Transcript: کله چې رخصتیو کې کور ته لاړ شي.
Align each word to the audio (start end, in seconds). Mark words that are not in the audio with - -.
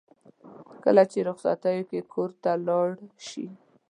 کله 0.83 1.03
چې 1.11 1.19
رخصتیو 1.29 1.87
کې 1.89 1.99
کور 2.13 2.29
ته 2.43 2.51
لاړ 2.67 2.89
شي. 3.27 3.45